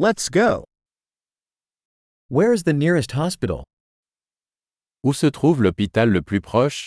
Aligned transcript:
Let's 0.00 0.28
go. 0.28 0.62
Where 2.28 2.52
is 2.52 2.62
the 2.62 2.72
nearest 2.72 3.16
hospital? 3.16 3.64
Où 5.04 5.12
se 5.12 5.26
trouve 5.26 5.60
l'hôpital 5.60 6.08
le 6.08 6.22
plus 6.22 6.40
proche? 6.40 6.86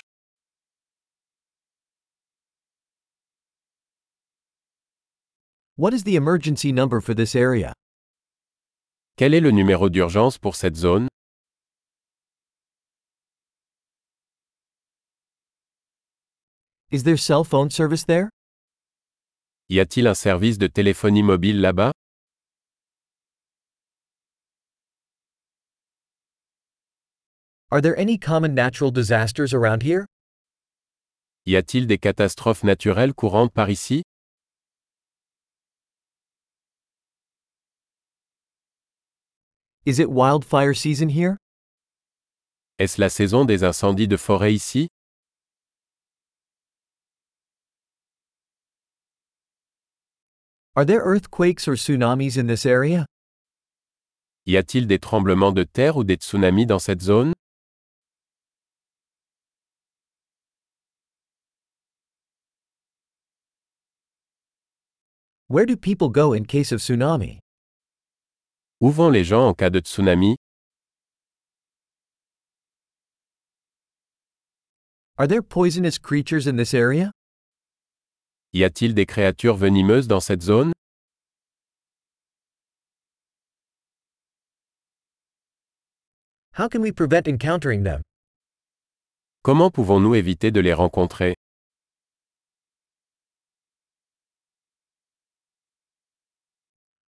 What 5.75 5.93
is 5.93 6.05
the 6.05 6.15
emergency 6.15 6.71
number 6.71 7.01
for 7.01 7.13
this 7.13 7.35
area? 7.35 7.73
Quel 9.17 9.33
est 9.33 9.41
le 9.41 9.51
numéro 9.51 9.89
d'urgence 9.89 10.37
pour 10.37 10.55
cette 10.55 10.77
zone? 10.77 11.09
Is 16.89 17.03
there 17.03 17.17
cell 17.17 17.43
phone 17.43 17.69
service 17.69 18.05
there? 18.05 18.29
Y 19.67 19.81
a-t-il 19.81 20.07
un 20.07 20.15
service 20.15 20.57
de 20.57 20.67
téléphonie 20.67 21.23
mobile 21.23 21.59
là-bas? 21.59 21.91
Are 27.73 27.79
there 27.79 27.97
any 27.97 28.17
common 28.17 28.53
natural 28.53 28.91
disasters 28.91 29.53
around 29.53 29.83
here? 29.83 30.05
Y 31.45 31.55
a-t-il 31.55 31.87
des 31.87 31.97
catastrophes 31.97 32.65
naturelles 32.65 33.13
courantes 33.13 33.53
par 33.53 33.69
ici? 33.69 34.03
Is 39.85 39.99
it 39.99 40.11
wildfire 40.11 40.73
season 40.73 41.07
here? 41.07 41.37
Est-ce 42.77 42.99
la 42.99 43.07
saison 43.07 43.45
des 43.45 43.63
incendies 43.63 44.07
de 44.07 44.17
forêt 44.17 44.53
ici? 44.53 44.89
Are 50.75 50.83
there 50.83 51.01
earthquakes 51.05 51.69
or 51.69 51.75
tsunamis 51.77 52.37
in 52.37 52.47
this 52.47 52.65
area? 52.65 53.05
Y 54.45 54.57
a-t-il 54.57 54.87
des 54.87 54.99
tremblements 54.99 55.53
de 55.53 55.63
terre 55.63 55.95
ou 55.95 56.03
des 56.03 56.17
tsunamis 56.17 56.65
dans 56.65 56.79
cette 56.79 57.01
zone? 57.01 57.33
Where 65.51 65.65
do 65.65 65.75
people 65.75 66.07
go 66.07 66.31
in 66.31 66.45
case 66.45 66.71
of 66.71 66.79
tsunami? 66.79 67.39
Où 68.81 68.89
vont 68.89 69.11
les 69.11 69.25
gens 69.25 69.49
en 69.49 69.53
cas 69.53 69.69
de 69.69 69.81
tsunami? 69.81 70.37
Are 75.17 75.27
there 75.27 75.41
poisonous 75.41 75.97
creatures 75.97 76.47
in 76.47 76.55
this 76.55 76.73
area? 76.73 77.11
Y 78.53 78.63
a-t-il 78.63 78.93
des 78.93 79.05
créatures 79.05 79.57
venimeuses 79.57 80.07
dans 80.07 80.21
cette 80.21 80.41
zone? 80.41 80.71
How 86.53 86.69
can 86.69 86.81
we 86.81 86.93
prevent 86.93 87.27
encountering 87.27 87.83
them? 87.83 88.01
Comment 89.43 89.69
pouvons-nous 89.69 90.15
éviter 90.15 90.49
de 90.49 90.61
les 90.61 90.73
rencontrer? 90.73 91.35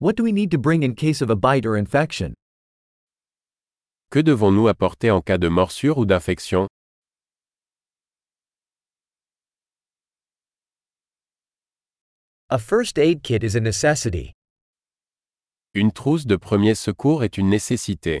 What 0.06 0.14
do 0.14 0.22
we 0.22 0.30
need 0.30 0.52
to 0.52 0.58
bring 0.58 0.84
in 0.84 0.94
case 0.94 1.20
of 1.20 1.30
a 1.30 1.34
bite 1.34 1.66
or 1.66 1.76
infection? 1.76 2.32
Que 4.12 4.22
devons-nous 4.22 4.68
apporter 4.68 5.10
en 5.10 5.20
cas 5.20 5.36
de 5.36 5.48
morsure 5.48 5.98
ou 5.98 6.06
d'infection 6.06 6.68
A 12.50 12.58
first 12.60 13.00
aid 13.00 13.24
kit 13.24 13.42
is 13.42 13.56
a 13.56 13.60
necessity. 13.60 14.32
Une 15.74 15.90
trousse 15.90 16.24
de 16.24 16.36
premier 16.36 16.76
secours 16.76 17.24
est 17.24 17.36
une 17.36 17.50
nécessité. 17.50 18.20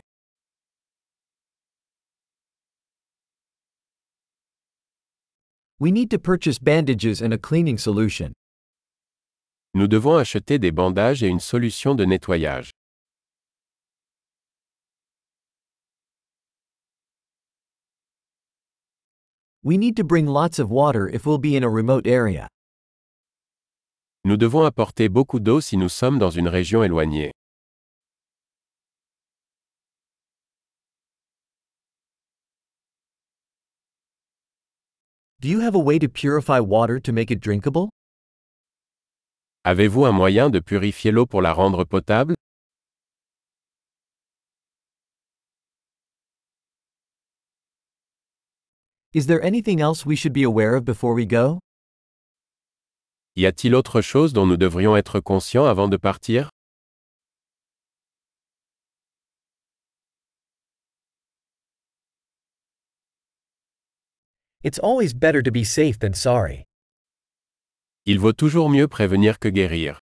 We 5.78 5.92
need 5.92 6.10
to 6.10 6.18
purchase 6.18 6.58
bandages 6.58 7.22
and 7.22 7.32
a 7.32 7.38
cleaning 7.38 7.78
solution. 7.78 8.32
Nous 9.76 9.88
devons 9.88 10.16
acheter 10.16 10.58
des 10.58 10.72
bandages 10.72 11.22
et 11.22 11.26
une 11.26 11.38
solution 11.38 11.94
de 11.94 12.06
nettoyage. 12.06 12.70
We 19.62 19.76
need 19.76 19.94
to 19.98 20.02
bring 20.02 20.26
lots 20.26 20.58
of 20.58 20.70
water 20.70 21.06
if 21.06 21.26
we'll 21.26 21.36
be 21.36 21.56
in 21.56 21.62
a 21.62 21.68
remote 21.68 22.06
area. 22.06 22.48
Nous 24.24 24.38
devons 24.38 24.64
apporter 24.64 25.10
beaucoup 25.10 25.40
d'eau 25.40 25.60
si 25.60 25.76
nous 25.76 25.90
sommes 25.90 26.18
dans 26.18 26.30
une 26.30 26.48
région 26.48 26.82
éloignée. 26.82 27.32
Do 35.40 35.48
you 35.48 35.60
have 35.60 35.74
a 35.74 35.78
way 35.78 35.98
to 35.98 36.08
purify 36.08 36.60
water 36.60 36.98
to 36.98 37.12
make 37.12 37.30
it 37.30 37.40
drinkable? 37.40 37.90
Avez-vous 39.68 40.04
un 40.04 40.12
moyen 40.12 40.48
de 40.48 40.60
purifier 40.60 41.10
l'eau 41.10 41.26
pour 41.26 41.42
la 41.42 41.52
rendre 41.52 41.82
potable? 41.82 42.36
Is 49.12 49.26
there 49.26 49.42
anything 49.42 49.80
else 49.80 50.06
we 50.06 50.14
should 50.14 50.32
be 50.32 50.44
aware 50.44 50.76
of 50.76 50.84
before 50.84 51.14
we 51.14 51.26
go? 51.26 51.58
Y 53.34 53.44
a-t-il 53.44 53.74
autre 53.74 54.00
chose 54.00 54.32
dont 54.32 54.46
nous 54.46 54.56
devrions 54.56 54.94
être 54.96 55.18
conscients 55.18 55.66
avant 55.66 55.88
de 55.88 55.96
partir? 55.96 56.48
It's 64.62 64.78
always 64.78 65.12
better 65.12 65.42
to 65.42 65.50
be 65.50 65.64
safe 65.64 65.98
than 65.98 66.14
sorry. 66.14 66.66
Il 68.08 68.20
vaut 68.20 68.32
toujours 68.32 68.70
mieux 68.70 68.86
prévenir 68.86 69.40
que 69.40 69.48
guérir. 69.48 69.98